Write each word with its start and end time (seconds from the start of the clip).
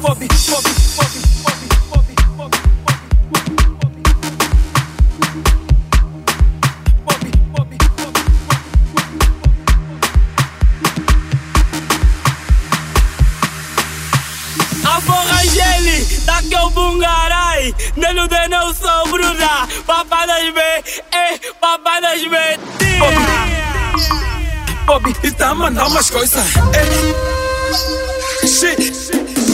fobe, 0.00 0.28
fobe, 0.28 0.68
fobe, 0.94 1.20
fobe, 1.42 1.68
fobe, 1.88 2.14
fobe, 2.36 2.54
fobe, 2.54 2.58
de 20.38 20.88
eh, 21.12 21.40
papai 21.60 22.00
das 22.00 22.22
mentiras. 22.22 23.14
Bob, 24.86 25.14
está 25.22 25.54
mandando 25.54 25.90
umas 25.90 26.10
coisas. 26.10 26.44
Eh. 26.74 28.46
Shit. 28.46 29.27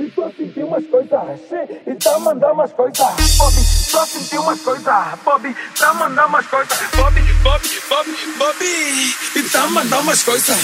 E 0.00 0.12
só 0.14 0.30
senti 0.30 0.60
umas 0.62 0.86
coisas. 0.86 1.20
E 1.86 1.94
tá 1.94 2.18
mandando 2.18 2.54
umas 2.54 2.72
coisas. 2.72 3.06
Bob, 3.36 3.52
só 3.52 4.06
senti 4.06 4.38
umas 4.38 4.60
coisas. 4.60 4.94
Bob, 5.24 5.56
tá 5.78 5.94
mandando 5.94 6.28
umas 6.28 6.46
coisas. 6.46 6.78
Bob, 6.94 7.20
Bob, 7.42 7.62
Bob, 7.88 8.08
Bob 8.38 9.46
tá 9.56 9.66
mandando 9.68 10.02
umas 10.02 10.22
coisas. 10.22 10.56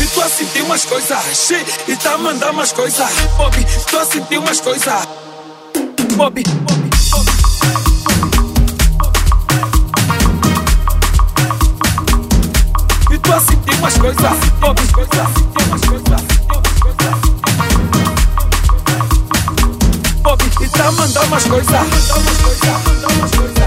E 0.00 0.06
tu 0.06 0.20
a 0.20 0.28
sentir 0.28 0.62
umas 0.62 0.84
coisas. 0.84 1.50
E 1.88 1.96
tá 1.96 2.16
mandando 2.18 2.52
umas 2.52 2.72
coisas. 2.72 3.10
Bob, 3.36 3.54
tu 3.88 3.98
a 3.98 4.04
sentir 4.04 4.38
umas 4.38 4.60
coisas. 4.60 5.08
Bob, 6.16 6.42
Bob. 6.42 6.90
E 13.12 13.18
tu 13.18 13.32
a 13.32 13.40
sentir 13.40 13.74
umas 13.78 13.98
coisas. 13.98 14.38
Bob, 14.60 14.80
Bob, 14.92 16.29
tá 21.20 21.26
mandando 21.26 21.26
umas 21.26 21.44
coisas. 21.44 22.10
umas 23.18 23.59